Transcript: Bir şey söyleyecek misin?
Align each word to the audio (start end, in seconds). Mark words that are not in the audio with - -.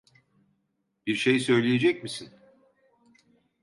Bir 1.07 1.15
şey 1.15 1.39
söyleyecek 1.39 2.03
misin? 2.03 2.29